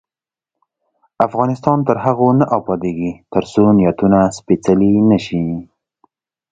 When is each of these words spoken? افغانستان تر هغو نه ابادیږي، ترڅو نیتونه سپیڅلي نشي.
افغانستان 1.27 1.77
تر 1.87 1.97
هغو 2.05 2.29
نه 2.39 2.45
ابادیږي، 2.59 3.11
ترڅو 3.33 3.63
نیتونه 3.77 4.19
سپیڅلي 4.37 4.91
نشي. 5.09 5.45